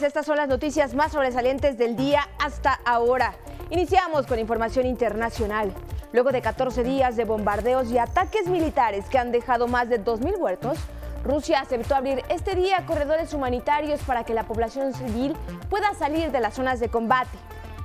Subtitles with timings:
[0.00, 3.34] Estas son las noticias más sobresalientes del día hasta ahora.
[3.68, 5.70] Iniciamos con información internacional.
[6.12, 10.38] Luego de 14 días de bombardeos y ataques militares que han dejado más de 2.000
[10.38, 10.78] muertos,
[11.22, 15.36] Rusia aceptó abrir este día corredores humanitarios para que la población civil
[15.68, 17.36] pueda salir de las zonas de combate.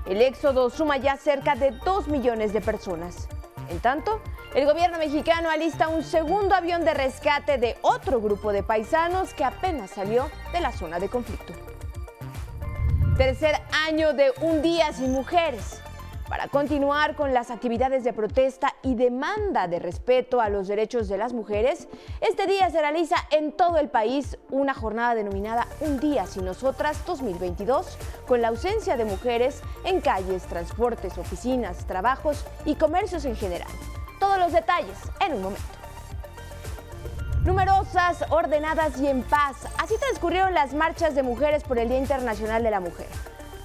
[0.07, 3.27] El éxodo suma ya cerca de 2 millones de personas.
[3.69, 4.21] En tanto,
[4.55, 9.43] el gobierno mexicano alista un segundo avión de rescate de otro grupo de paisanos que
[9.43, 11.76] apenas salió de la zona de conflicto.
[13.17, 13.55] Tercer
[13.87, 15.81] año de Un Día Sin Mujeres.
[16.29, 21.17] Para continuar con las actividades de protesta y demanda de respeto a los derechos de
[21.17, 21.87] las mujeres,
[22.21, 27.03] este día se realiza en todo el país una jornada denominada Un Día Sin Nosotras
[27.07, 33.71] 2022, con la ausencia de mujeres en calles, transportes, oficinas, trabajos y comercios en general.
[34.19, 35.76] Todos los detalles en un momento.
[37.47, 39.55] Numerosas, ordenadas y en paz.
[39.81, 43.07] Así transcurrieron las marchas de mujeres por el Día Internacional de la Mujer.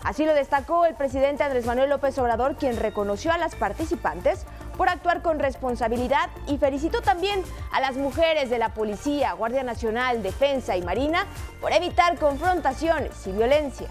[0.05, 4.89] Así lo destacó el presidente Andrés Manuel López Obrador, quien reconoció a las participantes por
[4.89, 10.77] actuar con responsabilidad y felicitó también a las mujeres de la Policía, Guardia Nacional, Defensa
[10.77, 11.27] y Marina
[11.61, 13.89] por evitar confrontaciones y violencia.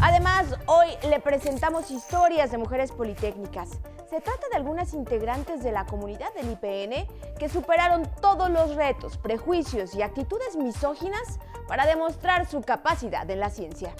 [0.00, 3.70] Además, hoy le presentamos historias de mujeres politécnicas.
[4.08, 9.18] Se trata de algunas integrantes de la comunidad del IPN que superaron todos los retos,
[9.18, 13.92] prejuicios y actitudes misóginas para demostrar su capacidad en la ciencia.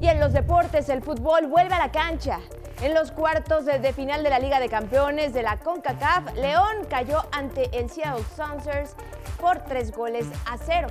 [0.00, 2.38] Y en los deportes, el fútbol vuelve a la cancha.
[2.82, 7.24] En los cuartos de, final de la Liga de Campeones de la CONCACAF, León cayó
[7.32, 8.94] ante el Seattle Sounders
[9.40, 10.86] por tres goles a cero.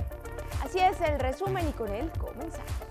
[0.62, 2.85] Así es el resumen y con él comenzamos.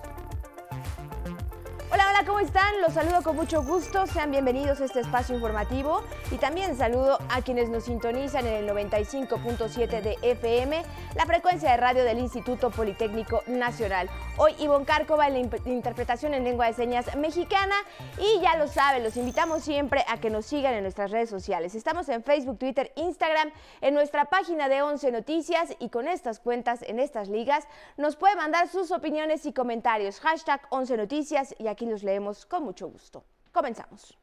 [1.95, 2.81] Hola, hola, ¿cómo están?
[2.81, 4.05] Los saludo con mucho gusto.
[4.05, 8.69] Sean bienvenidos a este espacio informativo y también saludo a quienes nos sintonizan en el
[8.69, 10.83] 95.7 de FM,
[11.15, 14.09] la frecuencia de radio del Instituto Politécnico Nacional.
[14.37, 17.73] Hoy Ivonne Cárcova en la interpretación en lengua de señas mexicana
[18.19, 21.73] y ya lo saben, los invitamos siempre a que nos sigan en nuestras redes sociales.
[21.73, 26.81] Estamos en Facebook, Twitter, Instagram, en nuestra página de 11 Noticias y con estas cuentas
[26.81, 27.65] en estas ligas
[27.95, 30.19] nos puede mandar sus opiniones y comentarios.
[30.19, 33.23] Hashtag 11 Noticias y aquí los leemos con mucho gusto.
[33.53, 34.17] Comenzamos.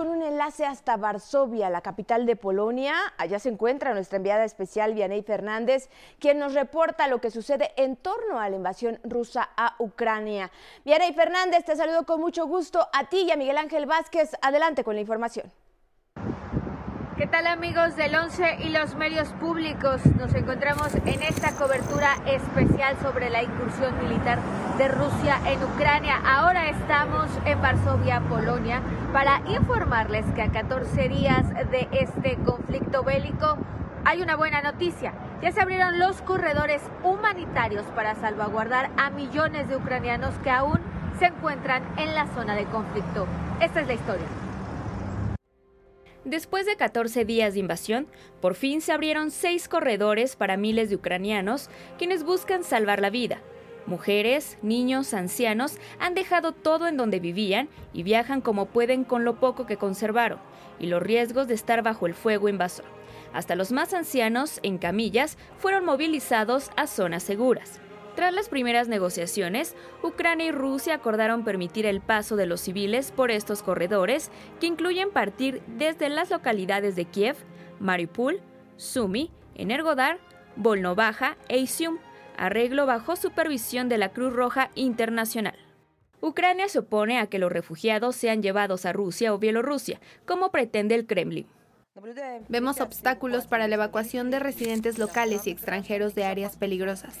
[0.00, 2.94] Con un enlace hasta Varsovia, la capital de Polonia.
[3.18, 7.96] Allá se encuentra nuestra enviada especial Vianey Fernández, quien nos reporta lo que sucede en
[7.96, 10.50] torno a la invasión rusa a Ucrania.
[10.86, 14.30] Vianey Fernández, te saludo con mucho gusto a ti y a Miguel Ángel Vázquez.
[14.40, 15.52] Adelante con la información.
[17.18, 20.00] ¿Qué tal amigos del 11 y los medios públicos?
[20.18, 24.38] Nos encontramos en esta cobertura especial sobre la incursión militar
[24.78, 26.18] de Rusia en Ucrania.
[26.24, 27.19] Ahora estamos
[27.50, 28.80] en Varsovia, Polonia,
[29.12, 33.58] para informarles que a 14 días de este conflicto bélico
[34.04, 35.12] hay una buena noticia.
[35.42, 40.78] Ya se abrieron los corredores humanitarios para salvaguardar a millones de ucranianos que aún
[41.18, 43.26] se encuentran en la zona de conflicto.
[43.60, 44.26] Esta es la historia.
[46.24, 48.06] Después de 14 días de invasión,
[48.40, 51.68] por fin se abrieron seis corredores para miles de ucranianos
[51.98, 53.38] quienes buscan salvar la vida.
[53.86, 59.40] Mujeres, niños, ancianos han dejado todo en donde vivían y viajan como pueden con lo
[59.40, 60.38] poco que conservaron
[60.78, 62.86] y los riesgos de estar bajo el fuego invasor.
[63.32, 67.80] Hasta los más ancianos, en camillas, fueron movilizados a zonas seguras.
[68.16, 73.30] Tras las primeras negociaciones, Ucrania y Rusia acordaron permitir el paso de los civiles por
[73.30, 77.36] estos corredores, que incluyen partir desde las localidades de Kiev,
[77.78, 78.40] Mariupol,
[78.76, 80.18] Sumy, Energodar,
[80.56, 81.98] Volnovaja e Isium,
[82.40, 85.54] arreglo bajo supervisión de la Cruz Roja Internacional.
[86.22, 90.94] Ucrania se opone a que los refugiados sean llevados a Rusia o Bielorrusia, como pretende
[90.94, 91.46] el Kremlin.
[92.48, 97.18] Vemos obstáculos para la evacuación de residentes locales y extranjeros de áreas peligrosas.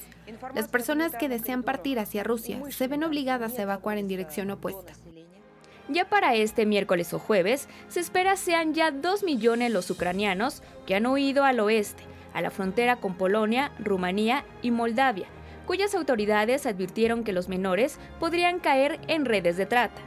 [0.54, 4.94] Las personas que desean partir hacia Rusia se ven obligadas a evacuar en dirección opuesta.
[5.90, 10.94] Ya para este miércoles o jueves, se espera sean ya 2 millones los ucranianos que
[10.94, 15.26] han huido al oeste, a la frontera con Polonia, Rumanía y Moldavia,
[15.66, 20.02] cuyas autoridades advirtieron que los menores podrían caer en redes de trata.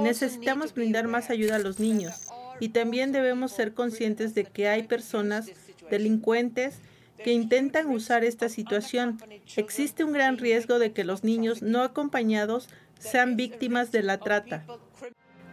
[0.00, 2.28] Necesitamos brindar más ayuda a los niños
[2.60, 5.50] y también debemos ser conscientes de que hay personas
[5.90, 6.80] delincuentes
[7.22, 9.18] que intentan usar esta situación.
[9.56, 12.68] Existe un gran riesgo de que los niños no acompañados
[12.98, 14.64] sean víctimas de la trata.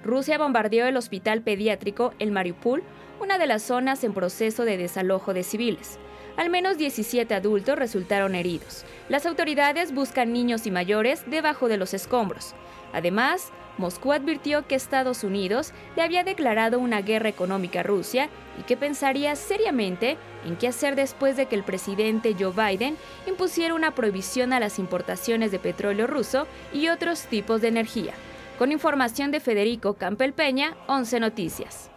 [0.06, 2.84] Rusia bombardeó el hospital pediátrico El Mariupol,
[3.19, 5.98] una de las zonas en proceso de desalojo de civiles.
[6.38, 8.86] Al menos 17 adultos resultaron heridos.
[9.10, 12.54] Las autoridades buscan niños y mayores debajo de los escombros.
[12.94, 18.30] Además, Moscú advirtió que Estados Unidos le había declarado una guerra económica a Rusia
[18.60, 23.74] y que pensaría seriamente en qué hacer después de que el presidente Joe Biden impusiera
[23.74, 28.13] una prohibición a las importaciones de petróleo ruso y otros tipos de energía.
[28.57, 31.92] Con información de Federico Campel Peña, 11 Noticias.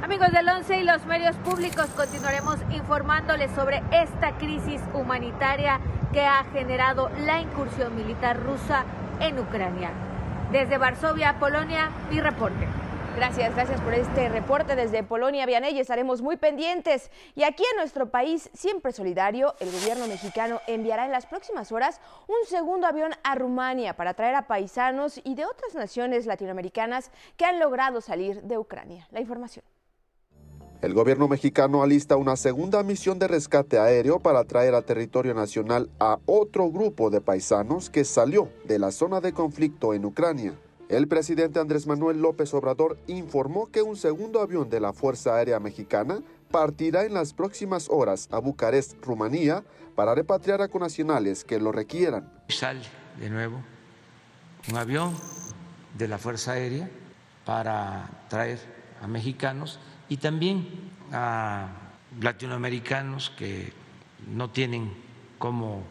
[0.00, 5.80] Amigos del 11 y los medios públicos, continuaremos informándoles sobre esta crisis humanitaria
[6.12, 8.84] que ha generado la incursión militar rusa
[9.18, 9.90] en Ucrania.
[10.52, 12.68] Desde Varsovia, Polonia, mi reporte.
[13.16, 15.78] Gracias, gracias por este reporte desde Polonia, Vianey.
[15.80, 17.10] Estaremos muy pendientes.
[17.34, 21.98] Y aquí en nuestro país, siempre solidario, el gobierno mexicano enviará en las próximas horas
[22.28, 27.46] un segundo avión a Rumania para traer a paisanos y de otras naciones latinoamericanas que
[27.46, 29.08] han logrado salir de Ucrania.
[29.10, 29.64] La información.
[30.82, 35.88] El gobierno mexicano alista una segunda misión de rescate aéreo para traer a territorio nacional
[35.98, 40.52] a otro grupo de paisanos que salió de la zona de conflicto en Ucrania.
[40.88, 45.58] El presidente Andrés Manuel López Obrador informó que un segundo avión de la Fuerza Aérea
[45.58, 46.20] Mexicana
[46.52, 49.64] partirá en las próximas horas a Bucarest, Rumanía,
[49.96, 52.32] para repatriar a conacionales que lo requieran.
[52.48, 52.82] Sale
[53.18, 53.60] de nuevo
[54.70, 55.12] un avión
[55.98, 56.88] de la Fuerza Aérea
[57.44, 58.60] para traer
[59.02, 60.68] a mexicanos y también
[61.10, 61.68] a
[62.20, 63.72] latinoamericanos que
[64.28, 64.92] no tienen
[65.38, 65.82] cómo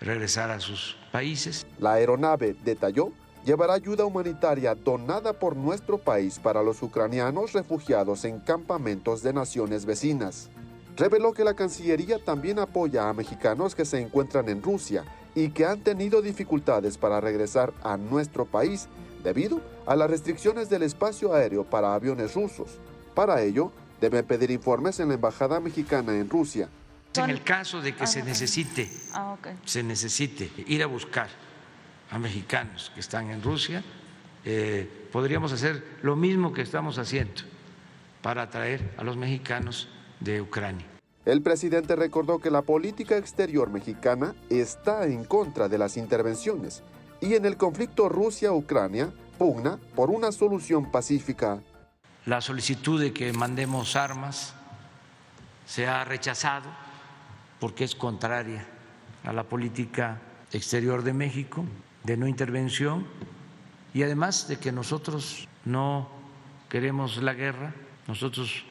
[0.00, 1.66] regresar a sus países.
[1.78, 3.12] La aeronave detalló
[3.44, 9.84] llevará ayuda humanitaria donada por nuestro país para los ucranianos refugiados en campamentos de naciones
[9.84, 10.48] vecinas.
[10.96, 15.04] Reveló que la Cancillería también apoya a mexicanos que se encuentran en Rusia
[15.34, 18.88] y que han tenido dificultades para regresar a nuestro país
[19.22, 22.78] debido a las restricciones del espacio aéreo para aviones rusos.
[23.14, 26.68] Para ello, deben pedir informes en la Embajada Mexicana en Rusia.
[27.16, 28.88] En el caso de que se necesite,
[29.64, 31.28] se necesite ir a buscar
[32.10, 33.82] a mexicanos que están en Rusia,
[34.44, 37.42] eh, podríamos hacer lo mismo que estamos haciendo
[38.22, 39.88] para atraer a los mexicanos
[40.20, 40.86] de Ucrania.
[41.24, 46.82] El presidente recordó que la política exterior mexicana está en contra de las intervenciones
[47.20, 51.60] y en el conflicto Rusia-Ucrania pugna por una solución pacífica.
[52.26, 54.54] La solicitud de que mandemos armas
[55.66, 56.68] se ha rechazado
[57.58, 58.66] porque es contraria
[59.24, 60.20] a la política
[60.52, 61.64] exterior de México
[62.04, 63.06] de no intervención
[63.92, 66.08] y además de que nosotros no
[66.68, 67.74] queremos la guerra,
[68.06, 68.64] nosotros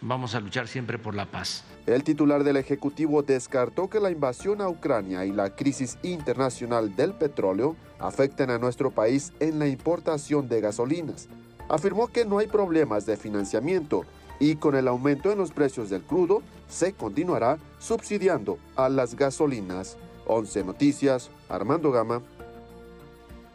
[0.00, 1.64] vamos a luchar siempre por la paz.
[1.86, 7.14] El titular del Ejecutivo descartó que la invasión a Ucrania y la crisis internacional del
[7.14, 11.28] petróleo afecten a nuestro país en la importación de gasolinas.
[11.68, 14.04] Afirmó que no hay problemas de financiamiento
[14.40, 19.96] y con el aumento en los precios del crudo se continuará subsidiando a las gasolinas.
[20.26, 22.22] 11 Noticias, Armando Gama.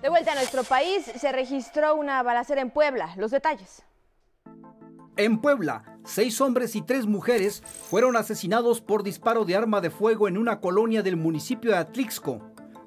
[0.06, 3.16] De vuelta a nuestro país, se registró una balacera en Puebla.
[3.18, 3.82] Los detalles.
[5.18, 10.28] En Puebla, seis hombres y tres mujeres fueron asesinados por disparo de arma de fuego
[10.28, 12.40] en una colonia del municipio de Atlixco.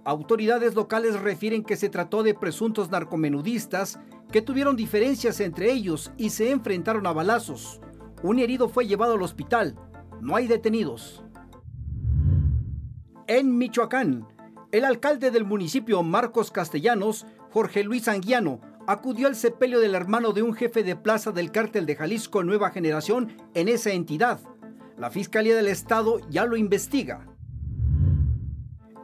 [0.05, 3.99] Autoridades locales refieren que se trató de presuntos narcomenudistas
[4.31, 7.81] que tuvieron diferencias entre ellos y se enfrentaron a balazos.
[8.23, 9.75] Un herido fue llevado al hospital.
[10.21, 11.25] No hay detenidos.
[13.27, 14.25] En Michoacán,
[14.71, 20.43] el alcalde del municipio Marcos Castellanos, Jorge Luis Anguiano, acudió al sepelio del hermano de
[20.43, 24.41] un jefe de plaza del cártel de Jalisco Nueva Generación en esa entidad.
[24.99, 27.27] La Fiscalía del Estado ya lo investiga.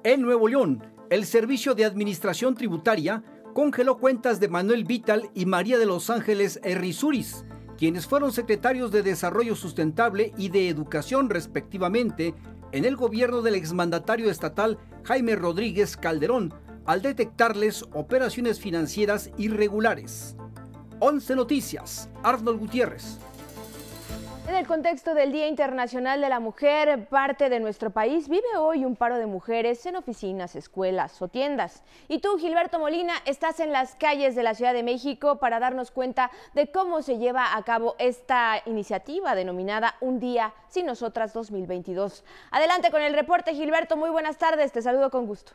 [0.02, 3.22] En Nuevo León, el Servicio de Administración Tributaria
[3.54, 7.46] congeló cuentas de Manuel Vital y María de los Ángeles Errizuris,
[7.78, 12.34] quienes fueron secretarios de Desarrollo Sustentable y de Educación respectivamente
[12.74, 16.52] en el gobierno del exmandatario estatal Jaime Rodríguez Calderón
[16.86, 20.34] al detectarles operaciones financieras irregulares.
[20.98, 23.18] 11 Noticias, Arnold Gutiérrez.
[24.46, 28.84] En el contexto del Día Internacional de la Mujer, parte de nuestro país vive hoy
[28.84, 31.82] un paro de mujeres en oficinas, escuelas o tiendas.
[32.08, 35.90] Y tú, Gilberto Molina, estás en las calles de la Ciudad de México para darnos
[35.90, 42.22] cuenta de cómo se lleva a cabo esta iniciativa denominada Un Día Sin Nosotras 2022.
[42.50, 43.96] Adelante con el reporte, Gilberto.
[43.96, 44.72] Muy buenas tardes.
[44.72, 45.52] Te saludo con gusto.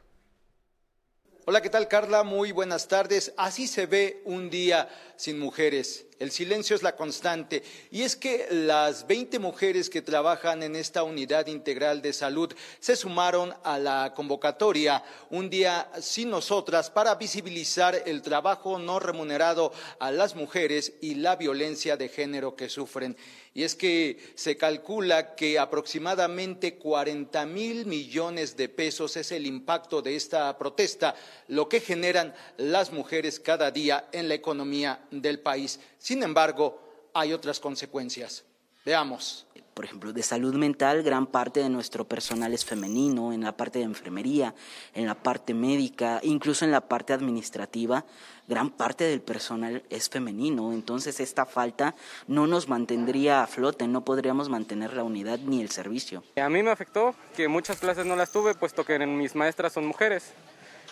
[1.46, 2.24] Hola, ¿qué tal Carla?
[2.24, 3.36] Muy buenas tardes.
[3.38, 6.09] Así se ve un día sin mujeres.
[6.20, 7.64] El silencio es la constante.
[7.92, 12.98] Y es que las 20 mujeres que trabajan en esta unidad integral de salud se
[12.98, 20.12] sumaron a la convocatoria un día sin nosotras para visibilizar el trabajo no remunerado a
[20.12, 23.16] las mujeres y la violencia de género que sufren.
[23.54, 30.02] Y es que se calcula que aproximadamente 40 mil millones de pesos es el impacto
[30.02, 31.16] de esta protesta,
[31.48, 35.80] lo que generan las mujeres cada día en la economía del país.
[36.10, 36.82] Sin embargo,
[37.14, 38.44] hay otras consecuencias.
[38.84, 39.46] Veamos.
[39.76, 43.78] Por ejemplo, de salud mental, gran parte de nuestro personal es femenino, en la parte
[43.78, 44.56] de enfermería,
[44.96, 48.06] en la parte médica, incluso en la parte administrativa,
[48.48, 50.74] gran parte del personal es femenino.
[50.74, 51.94] Entonces, esta falta
[52.26, 56.24] no nos mantendría a flote, no podríamos mantener la unidad ni el servicio.
[56.38, 59.86] A mí me afectó que muchas clases no las tuve, puesto que mis maestras son
[59.86, 60.34] mujeres.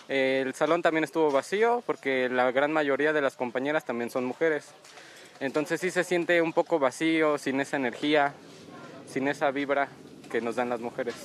[0.08, 4.68] El salón también estuvo vacío porque la gran mayoría de las compañeras también son mujeres.
[5.40, 8.34] Entonces sí se siente un poco vacío, sin esa energía,
[9.08, 9.90] sin esa vibra
[10.32, 11.16] que nos dan las mujeres.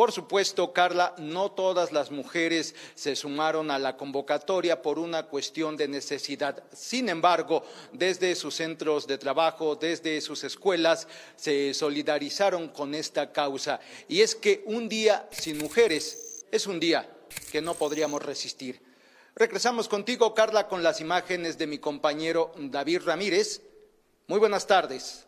[0.00, 5.76] Por supuesto, Carla, no todas las mujeres se sumaron a la convocatoria por una cuestión
[5.76, 6.64] de necesidad.
[6.72, 7.62] Sin embargo,
[7.92, 13.78] desde sus centros de trabajo, desde sus escuelas, se solidarizaron con esta causa.
[14.08, 17.06] Y es que un día sin mujeres es un día
[17.52, 18.89] que no podríamos resistir.
[19.36, 23.62] Regresamos contigo, Carla, con las imágenes de mi compañero David Ramírez.
[24.26, 25.26] Muy buenas tardes.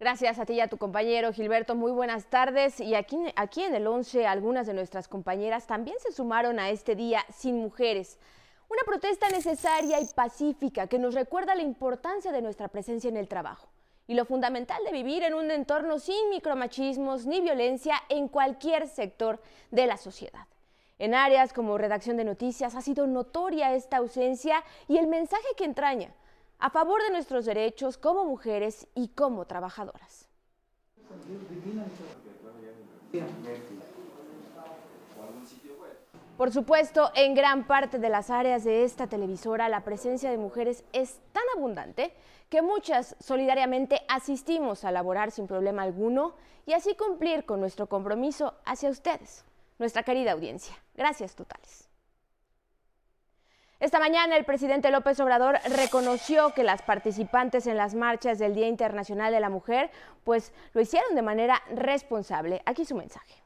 [0.00, 1.74] Gracias a ti y a tu compañero Gilberto.
[1.74, 2.80] Muy buenas tardes.
[2.80, 6.94] Y aquí, aquí en el 11, algunas de nuestras compañeras también se sumaron a este
[6.94, 8.18] día sin mujeres.
[8.68, 13.28] Una protesta necesaria y pacífica que nos recuerda la importancia de nuestra presencia en el
[13.28, 13.68] trabajo
[14.06, 19.40] y lo fundamental de vivir en un entorno sin micromachismos ni violencia en cualquier sector
[19.70, 20.46] de la sociedad.
[20.98, 25.64] En áreas como redacción de noticias ha sido notoria esta ausencia y el mensaje que
[25.64, 26.12] entraña
[26.58, 30.28] a favor de nuestros derechos como mujeres y como trabajadoras.
[36.36, 40.84] Por supuesto, en gran parte de las áreas de esta televisora la presencia de mujeres
[40.92, 42.12] es tan abundante
[42.48, 46.34] que muchas solidariamente asistimos a laborar sin problema alguno
[46.66, 49.44] y así cumplir con nuestro compromiso hacia ustedes
[49.78, 50.74] nuestra querida audiencia.
[50.94, 51.88] Gracias totales.
[53.80, 58.66] Esta mañana el presidente López Obrador reconoció que las participantes en las marchas del Día
[58.66, 59.92] Internacional de la Mujer
[60.24, 62.60] pues lo hicieron de manera responsable.
[62.66, 63.40] Aquí su mensaje.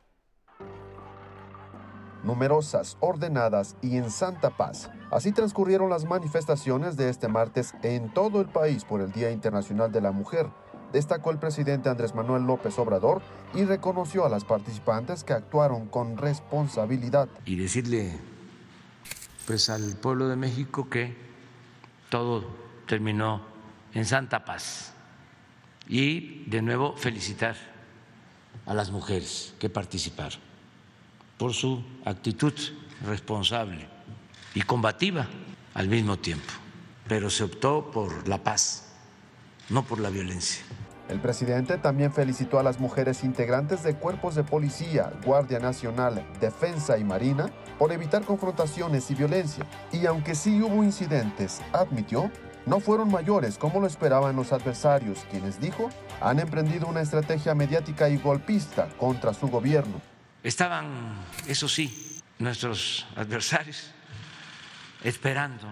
[2.23, 4.91] Numerosas, ordenadas y en santa paz.
[5.11, 9.93] Así transcurrieron las manifestaciones de este martes en todo el país por el Día Internacional
[9.93, 10.49] de la Mujer
[10.93, 13.23] destacó el presidente Andrés Manuel López Obrador
[13.55, 17.29] y reconoció a las participantes que actuaron con responsabilidad.
[17.45, 18.19] Y decirle
[19.47, 21.17] pues al pueblo de México que
[22.09, 22.45] todo
[22.87, 23.43] terminó
[23.95, 24.93] en santa paz.
[25.89, 27.57] Y de nuevo felicitar
[28.67, 30.41] a las mujeres que participaron
[31.39, 32.53] por su actitud
[33.05, 33.89] responsable
[34.55, 35.27] y combativa
[35.75, 36.53] al mismo tiempo.
[37.09, 38.92] Pero se optó por la paz,
[39.69, 40.65] no por la violencia.
[41.09, 46.97] El presidente también felicitó a las mujeres integrantes de cuerpos de policía, Guardia Nacional, Defensa
[46.97, 49.67] y Marina por evitar confrontaciones y violencia.
[49.93, 52.31] Y aunque sí hubo incidentes, admitió,
[52.65, 55.91] no fueron mayores como lo esperaban los adversarios, quienes dijo
[56.21, 60.01] han emprendido una estrategia mediática y golpista contra su gobierno.
[60.43, 61.17] Estaban,
[61.47, 63.93] eso sí, nuestros adversarios
[65.05, 65.67] esperando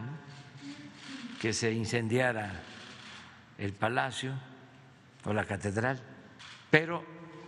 [1.40, 2.60] que se incendiara
[3.60, 4.32] el palacio
[5.24, 6.00] o la catedral,
[6.70, 7.04] pero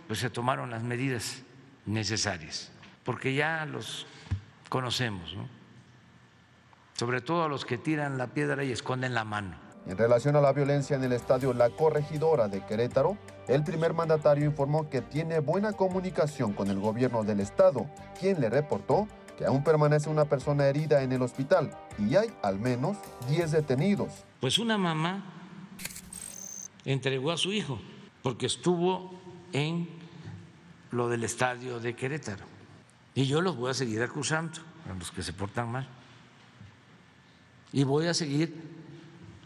[0.07, 1.41] pues se tomaron las medidas
[1.85, 2.71] necesarias,
[3.03, 4.05] porque ya los
[4.69, 5.35] conocemos,
[6.93, 9.57] sobre todo a los que tiran la piedra y esconden la mano.
[9.85, 13.17] En relación a la violencia en el estadio La Corregidora de Querétaro,
[13.47, 18.49] el primer mandatario informó que tiene buena comunicación con el gobierno del estado, quien le
[18.49, 23.51] reportó que aún permanece una persona herida en el hospital y hay al menos 10
[23.51, 24.23] detenidos.
[24.39, 25.42] Pues una mamá
[26.85, 27.79] entregó a su hijo,
[28.21, 29.13] porque estuvo
[29.51, 29.89] en
[30.91, 32.45] lo del estadio de Querétaro.
[33.15, 34.59] Y yo los voy a seguir acusando
[34.89, 35.87] a los que se portan mal.
[37.71, 38.53] Y voy a seguir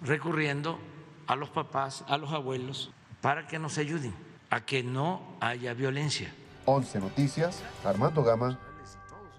[0.02, 0.80] recurriendo
[1.28, 2.92] a los papás, a los abuelos,
[3.22, 4.14] para que nos ayuden
[4.50, 6.34] a que no haya violencia.
[6.66, 8.60] 11 Noticias, Armando Gama,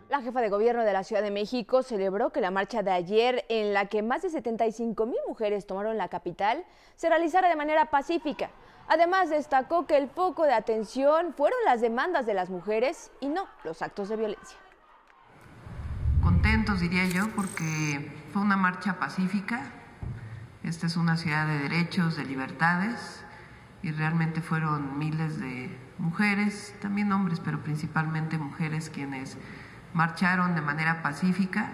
[0.09, 3.45] la jefa de gobierno de la Ciudad de México celebró que la marcha de ayer,
[3.49, 6.65] en la que más de 75 mil mujeres tomaron la capital,
[6.97, 8.51] se realizara de manera pacífica.
[8.89, 13.47] Además, destacó que el foco de atención fueron las demandas de las mujeres y no
[13.65, 14.57] los actos de violencia.
[16.23, 19.73] Contentos, diría yo, porque fue una marcha pacífica.
[20.63, 23.23] Esta es una ciudad de derechos, de libertades,
[23.83, 29.37] y realmente fueron miles de mujeres, también hombres, pero principalmente mujeres quienes
[29.93, 31.73] marcharon de manera pacífica.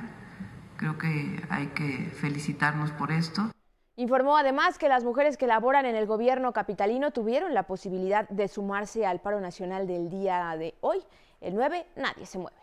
[0.77, 3.51] Creo que hay que felicitarnos por esto.
[3.97, 8.49] Informó además que las mujeres que laboran en el gobierno capitalino tuvieron la posibilidad de
[8.49, 10.99] sumarse al paro nacional del día de hoy.
[11.41, 12.57] El 9, nadie se mueve.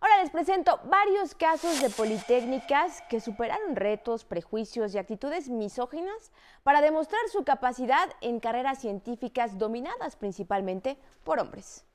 [0.00, 6.30] Ahora les presento varios casos de politécnicas que superaron retos, prejuicios y actitudes misóginas
[6.62, 11.86] para demostrar su capacidad en carreras científicas dominadas principalmente por hombres.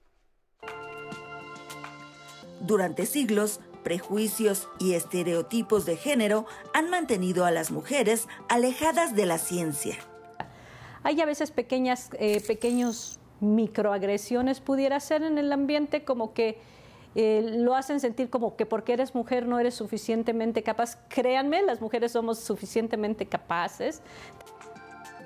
[2.61, 9.37] Durante siglos, prejuicios y estereotipos de género han mantenido a las mujeres alejadas de la
[9.37, 9.97] ciencia.
[11.03, 16.59] Hay a veces pequeñas, eh, pequeños microagresiones, pudiera ser en el ambiente, como que
[17.15, 20.97] eh, lo hacen sentir como que porque eres mujer no eres suficientemente capaz.
[21.07, 24.01] Créanme, las mujeres somos suficientemente capaces.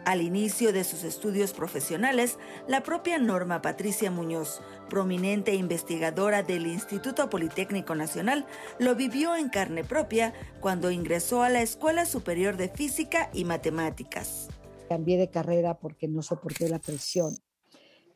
[0.05, 7.29] Al inicio de sus estudios profesionales, la propia Norma Patricia Muñoz, prominente investigadora del Instituto
[7.29, 8.45] Politécnico Nacional,
[8.79, 14.49] lo vivió en carne propia cuando ingresó a la Escuela Superior de Física y Matemáticas.
[14.89, 17.37] Cambié de carrera porque no soporté la presión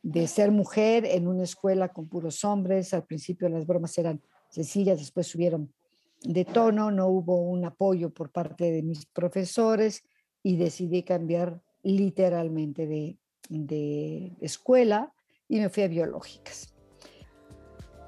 [0.02, 2.92] de ser mujer en una escuela con puros hombres.
[2.92, 5.72] Al principio las bromas eran sencillas, después subieron
[6.22, 10.02] de tono, no hubo un apoyo por parte de mis profesores
[10.42, 13.18] y decidí cambiar literalmente de,
[13.48, 15.12] de escuela
[15.48, 16.72] y me fui a biológicas.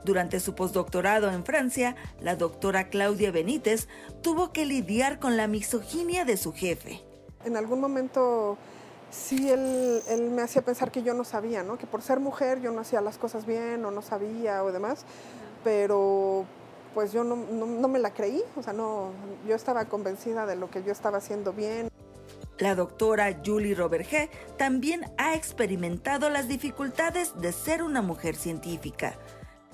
[0.04, 3.86] Durante su postdoctorado en Francia, la doctora Claudia Benítez
[4.22, 7.02] tuvo que lidiar con la misoginia de su jefe.
[7.44, 8.56] En algún momento
[9.10, 11.76] sí él, él, me hacía pensar que yo no sabía, ¿no?
[11.76, 15.04] que por ser mujer yo no hacía las cosas bien o no sabía o demás,
[15.64, 16.46] pero
[16.94, 19.10] pues yo no, no, no me la creí, o sea, no,
[19.46, 21.89] yo estaba convencida de lo que yo estaba haciendo bien.
[22.60, 29.18] La doctora Julie Roberge también ha experimentado las dificultades de ser una mujer científica.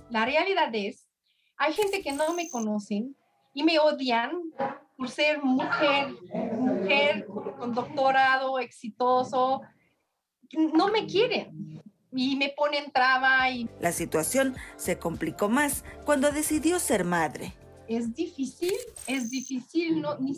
[0.09, 1.09] La realidad es,
[1.57, 3.17] hay gente que no me conocen
[3.53, 4.31] y me odian
[4.97, 6.15] por ser mujer,
[6.53, 7.27] mujer
[7.59, 9.63] con doctorado exitoso,
[10.53, 13.69] no me quieren y me ponen traba y...
[13.81, 17.53] La situación se complicó más cuando decidió ser madre.
[17.89, 18.73] Es difícil,
[19.07, 20.33] es difícil, no, ni,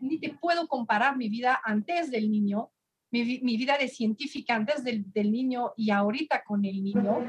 [0.00, 2.70] ni, te puedo comparar mi vida antes del niño,
[3.10, 7.20] mi, mi vida de científica antes del, del, niño y ahorita con el niño.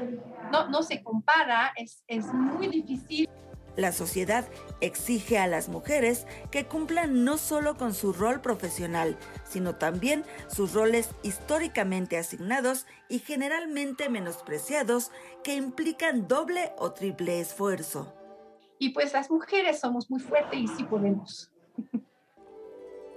[0.52, 3.28] No, no se compara, es, es muy difícil.
[3.76, 4.48] La sociedad
[4.80, 10.72] exige a las mujeres que cumplan no solo con su rol profesional, sino también sus
[10.72, 15.10] roles históricamente asignados y generalmente menospreciados
[15.44, 18.15] que implican doble o triple esfuerzo.
[18.78, 21.50] Y pues las mujeres somos muy fuertes y sí podemos.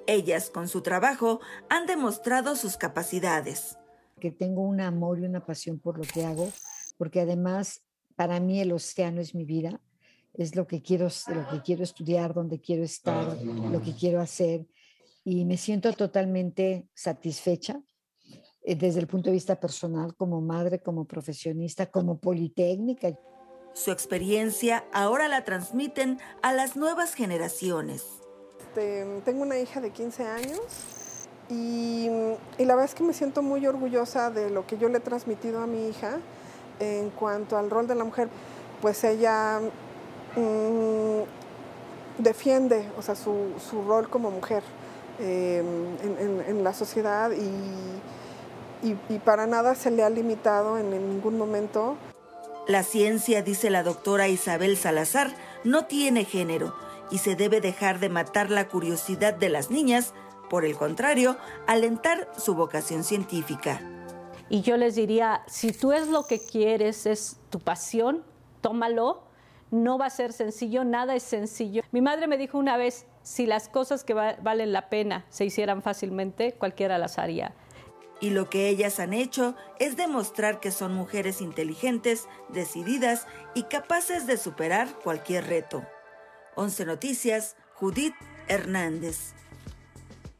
[0.08, 3.78] Ellas, con su trabajo, han demostrado sus capacidades.
[4.20, 6.52] Que tengo un amor y una pasión por lo que hago,
[6.98, 7.84] porque además
[8.16, 9.80] para mí el océano es mi vida
[10.34, 14.66] es lo que quiero, lo que quiero estudiar, donde quiero estar, lo que quiero hacer.
[15.24, 17.82] Y me siento totalmente satisfecha
[18.62, 23.20] eh, desde el punto de vista personal, como madre, como profesionista, como politécnica.
[23.80, 28.04] Su experiencia ahora la transmiten a las nuevas generaciones.
[28.76, 30.60] Tengo una hija de 15 años
[31.50, 32.10] y,
[32.58, 35.62] la verdad es que me siento muy orgullosa de lo que yo le he transmitido
[35.62, 36.20] a mi hija
[36.80, 38.30] en cuanto al rol de la mujer.
[38.82, 39.60] Pues ella
[40.36, 41.24] Mm,
[42.20, 43.52] defiende o sea, su,
[43.88, 44.62] rol como mujer
[45.20, 45.64] eh,
[46.48, 51.98] en, la sociedad y, para nada se le ha limitado en ningún momento.
[52.68, 56.76] La ciencia, dice la doctora Isabel Salazar, no tiene género
[57.12, 60.14] y se debe dejar de matar la curiosidad de las niñas,
[60.50, 63.82] por el contrario, alentar su vocación científica.
[64.50, 68.24] Y yo les diría, si tú es lo que quieres, es tu pasión,
[68.62, 69.24] tómalo,
[69.72, 71.84] no va a ser sencillo, nada es sencillo.
[71.92, 75.84] Mi madre me dijo una vez, si las cosas que valen la pena se hicieran
[75.84, 77.54] fácilmente, cualquiera las haría.
[78.22, 84.28] Y lo que ellas han hecho es demostrar que son mujeres inteligentes, decididas y capaces
[84.28, 85.84] de superar cualquier reto.
[86.56, 88.16] 11 Noticias, Judith
[88.48, 89.34] Hernández.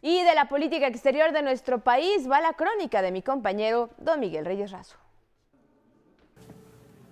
[0.02, 4.20] Y de la política exterior de nuestro país va la crónica de mi compañero Don
[4.20, 4.98] Miguel Reyes Razo.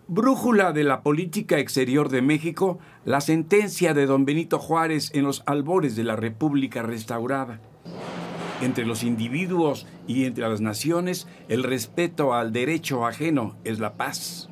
[0.10, 5.43] Brújula de la política exterior de México, la sentencia de don Benito Juárez en los
[5.45, 7.60] albores de la República restaurada.
[8.60, 14.50] Entre los individuos y entre las naciones, el respeto al derecho ajeno es la paz.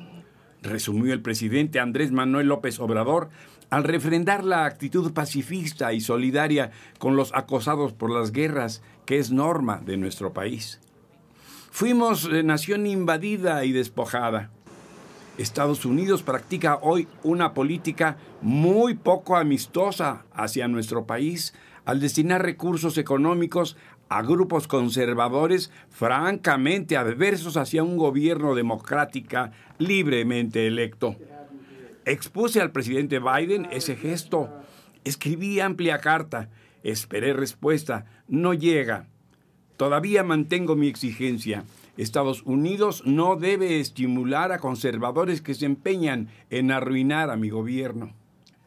[0.62, 3.30] resumió el presidente Andrés Manuel López Obrador
[3.70, 9.30] al refrendar la actitud pacifista y solidaria con los acosados por las guerras, que es
[9.30, 10.80] norma de nuestro país.
[11.70, 14.50] Fuimos eh, nación invadida y despojada.
[15.38, 21.54] Estados Unidos practica hoy una política muy poco amistosa hacia nuestro país
[21.86, 23.76] al destinar recursos económicos
[24.08, 31.16] a grupos conservadores francamente adversos hacia un gobierno democrática libremente electo.
[32.04, 34.48] Expuse al presidente Biden ese gesto.
[35.04, 36.50] Escribí amplia carta.
[36.84, 38.06] Esperé respuesta.
[38.28, 39.08] No llega.
[39.76, 41.64] Todavía mantengo mi exigencia.
[41.96, 48.12] Estados Unidos no debe estimular a conservadores que se empeñan en arruinar a mi gobierno.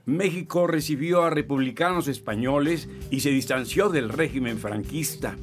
[0.10, 5.38] México recibió a republicanos españoles y se distanció del régimen franquista.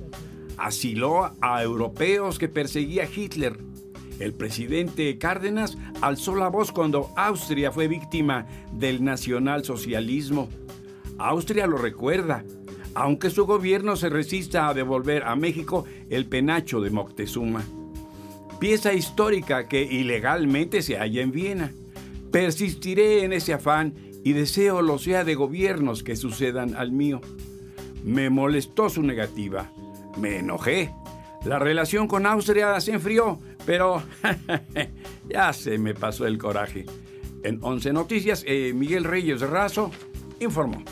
[0.57, 3.59] Asiló a europeos que perseguía Hitler.
[4.19, 10.49] El presidente Cárdenas alzó la voz cuando Austria fue víctima del nacionalsocialismo.
[11.19, 12.45] Austria lo recuerda,
[12.95, 17.63] aunque su gobierno se resista a devolver a México el penacho de Moctezuma.
[18.59, 21.73] Pieza histórica que ilegalmente se halla en Viena.
[22.33, 23.95] Persistiré en ese afán
[24.27, 27.21] y deseo lo sea de gobiernos que sucedan al mío.
[28.03, 29.71] Me molestó su negativa.
[30.19, 30.93] Me enojé.
[31.45, 34.03] La relación con Austria se enfrió, pero
[35.29, 36.87] ya se me pasó el coraje.
[37.45, 39.93] En 11 Noticias, eh, Miguel Reyes Razo
[40.41, 40.83] informó.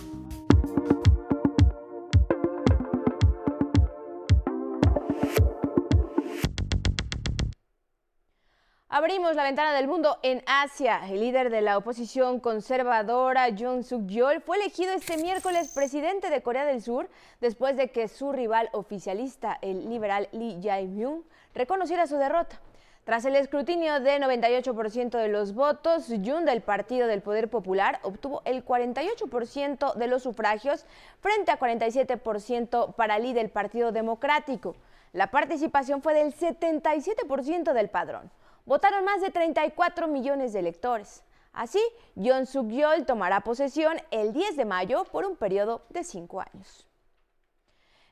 [9.32, 11.00] La ventana del mundo en Asia.
[11.08, 16.66] El líder de la oposición conservadora, Jung Suk-yeol, fue elegido este miércoles presidente de Corea
[16.66, 17.08] del Sur
[17.40, 21.22] después de que su rival oficialista, el liberal Lee Jae-myung,
[21.54, 22.60] reconociera su derrota.
[23.04, 28.42] Tras el escrutinio de 98% de los votos, Jun del Partido del Poder Popular obtuvo
[28.44, 30.84] el 48% de los sufragios
[31.20, 34.76] frente a 47% para Lee del Partido Democrático.
[35.14, 38.30] La participación fue del 77% del padrón
[38.64, 41.22] votaron más de 34 millones de electores.
[41.52, 41.80] Así,
[42.16, 46.88] John Suk-yeol tomará posesión el 10 de mayo por un periodo de cinco años.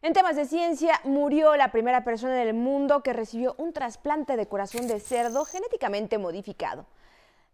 [0.00, 4.36] En temas de ciencia, murió la primera persona en el mundo que recibió un trasplante
[4.36, 6.86] de corazón de cerdo genéticamente modificado.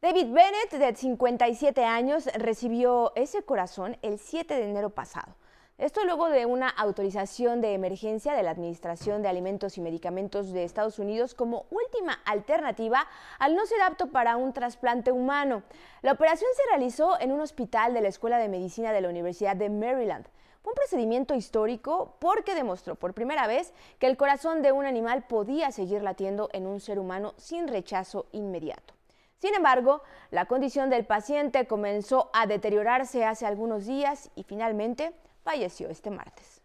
[0.01, 5.35] David Bennett, de 57 años, recibió ese corazón el 7 de enero pasado.
[5.79, 10.65] Esto luego de una autorización de emergencia de la Administración de Alimentos y Medicamentos de
[10.65, 13.07] Estados Unidos como última alternativa
[13.39, 15.63] al no ser apto para un trasplante humano.
[16.03, 19.55] La operación se realizó en un hospital de la Escuela de Medicina de la Universidad
[19.55, 20.27] de Maryland.
[20.63, 25.29] Fue un procedimiento histórico porque demostró por primera vez que el corazón de un animal
[25.29, 28.95] podía seguir latiendo en un ser humano sin rechazo inmediato.
[29.37, 35.15] Sin embargo, la condición del paciente comenzó a deteriorarse hace algunos días y finalmente
[35.49, 36.61] falleció este martes.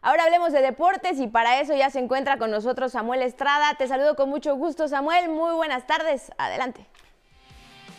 [0.00, 3.74] Ahora hablemos de deportes y para eso ya se encuentra con nosotros Samuel Estrada.
[3.76, 5.28] Te saludo con mucho gusto, Samuel.
[5.28, 6.30] Muy buenas tardes.
[6.38, 6.86] Adelante.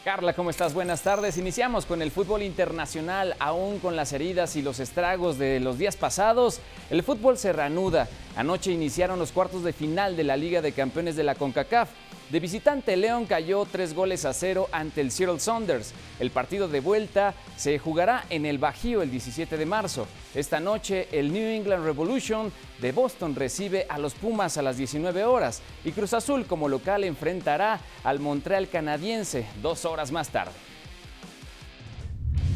[0.07, 0.73] Carla, ¿cómo estás?
[0.73, 1.37] Buenas tardes.
[1.37, 5.97] Iniciamos con el fútbol internacional, aún con las heridas y los estragos de los días
[5.97, 6.61] pasados.
[6.89, 8.07] El fútbol se reanuda.
[8.37, 11.89] Anoche iniciaron los cuartos de final de la Liga de Campeones de la CONCACAF.
[12.29, 15.93] De visitante, León cayó tres goles a cero ante el Seattle Saunders.
[16.19, 20.07] El partido de vuelta se jugará en el Bajío el 17 de marzo.
[20.35, 25.23] Esta noche, el New England Revolution de Boston recibe a los Pumas a las 19
[25.23, 30.51] horas y Cruz Azul como local enfrentará al Montreal canadiense dos horas más tarde.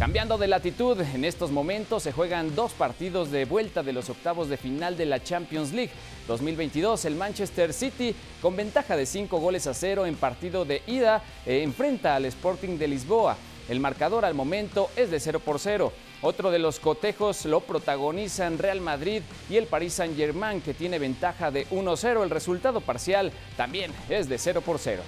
[0.01, 4.49] Cambiando de latitud, en estos momentos se juegan dos partidos de vuelta de los octavos
[4.49, 5.91] de final de la Champions League
[6.27, 7.05] 2022.
[7.05, 11.61] El Manchester City, con ventaja de cinco goles a cero en partido de ida, eh,
[11.61, 13.37] enfrenta al Sporting de Lisboa.
[13.69, 15.93] El marcador al momento es de 0 por 0.
[16.23, 21.51] Otro de los cotejos lo protagonizan Real Madrid y el Paris Saint-Germain, que tiene ventaja
[21.51, 22.23] de 1-0.
[22.23, 25.03] El resultado parcial también es de 0 por 0.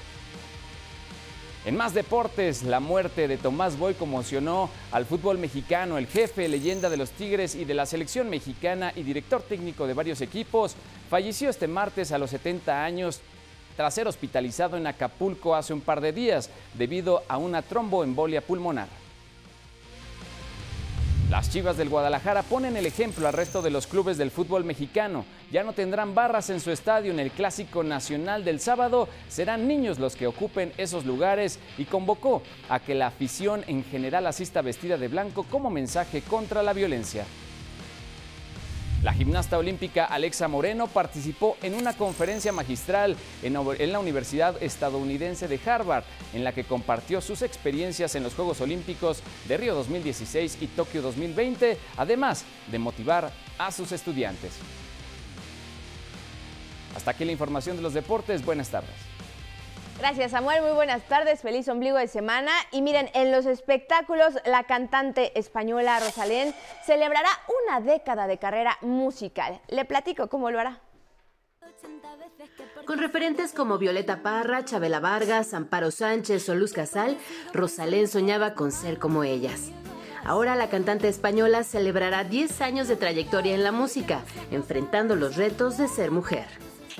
[1.65, 5.97] En más deportes, la muerte de Tomás Boy conmocionó al fútbol mexicano.
[5.97, 9.93] El jefe, leyenda de los Tigres y de la selección mexicana y director técnico de
[9.93, 10.75] varios equipos,
[11.09, 13.21] falleció este martes a los 70 años
[13.77, 18.89] tras ser hospitalizado en Acapulco hace un par de días debido a una tromboembolia pulmonar.
[21.33, 25.25] Las Chivas del Guadalajara ponen el ejemplo al resto de los clubes del fútbol mexicano.
[25.51, 29.09] Ya no tendrán barras en su estadio en el Clásico Nacional del sábado.
[29.29, 34.27] Serán niños los que ocupen esos lugares y convocó a que la afición en general
[34.27, 37.25] asista vestida de blanco como mensaje contra la violencia.
[39.03, 45.59] La gimnasta olímpica Alexa Moreno participó en una conferencia magistral en la Universidad Estadounidense de
[45.65, 50.67] Harvard, en la que compartió sus experiencias en los Juegos Olímpicos de Río 2016 y
[50.67, 54.53] Tokio 2020, además de motivar a sus estudiantes.
[56.95, 58.45] Hasta aquí la información de los deportes.
[58.45, 59.12] Buenas tardes.
[59.99, 62.51] Gracias Samuel, muy buenas tardes, feliz ombligo de semana.
[62.71, 66.53] Y miren, en los espectáculos, la cantante española Rosalén
[66.85, 67.29] celebrará
[67.63, 69.61] una década de carrera musical.
[69.69, 70.81] Le platico cómo lo hará.
[72.85, 77.17] Con referentes como Violeta Parra, Chabela Vargas, Amparo Sánchez o Luz Casal,
[77.53, 79.71] Rosalén soñaba con ser como ellas.
[80.25, 85.77] Ahora la cantante española celebrará 10 años de trayectoria en la música, enfrentando los retos
[85.77, 86.47] de ser mujer.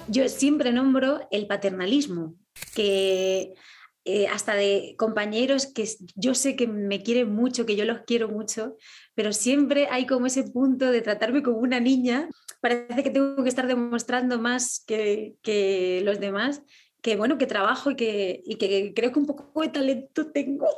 [0.08, 2.36] Yo siempre nombro el paternalismo,
[2.76, 3.54] que
[4.06, 8.28] eh, hasta de compañeros que yo sé que me quieren mucho, que yo los quiero
[8.28, 8.76] mucho,
[9.16, 12.28] pero siempre hay como ese punto de tratarme como una niña.
[12.60, 16.64] Parece que tengo que estar demostrando más que, que los demás,
[17.02, 20.68] que bueno, que trabajo y que, y que creo que un poco de talento tengo.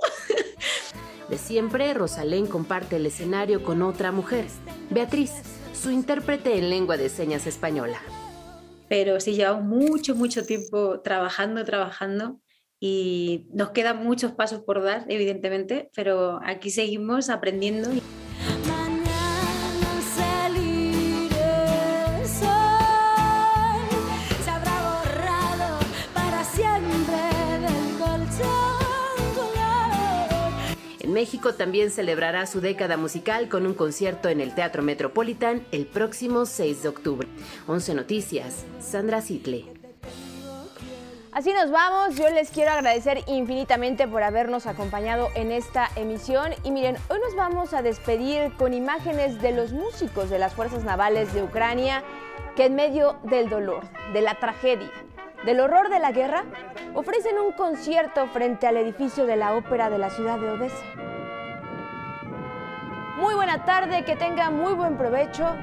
[1.30, 4.46] De siempre, Rosalén comparte el escenario con otra mujer,
[4.92, 5.32] Beatriz,
[5.74, 8.00] su intérprete en lengua de señas española
[8.88, 12.40] pero sí llevamos mucho, mucho tiempo trabajando, trabajando
[12.80, 17.90] y nos quedan muchos pasos por dar, evidentemente, pero aquí seguimos aprendiendo.
[31.16, 36.46] México también celebrará su década musical con un concierto en el Teatro Metropolitan el próximo
[36.46, 37.26] 6 de octubre.
[37.68, 39.64] 11 Noticias, Sandra Sitle.
[41.32, 46.72] Así nos vamos, yo les quiero agradecer infinitamente por habernos acompañado en esta emisión y
[46.72, 51.34] miren, hoy nos vamos a despedir con imágenes de los músicos de las Fuerzas Navales
[51.34, 52.04] de Ucrania
[52.58, 54.92] que en medio del dolor, de la tragedia,
[55.46, 56.44] del horror de la guerra,
[56.95, 60.85] ofrecen un concierto frente al edificio de la ópera de la ciudad de Odessa.
[63.19, 65.55] Muy buena tarde, que tenga muy buen provecho.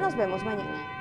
[0.00, 0.96] Nos vemos mañana.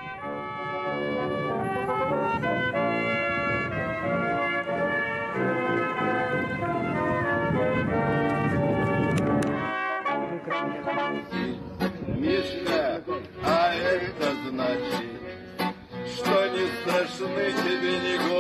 [16.16, 18.39] что не страшны тебе ни горе,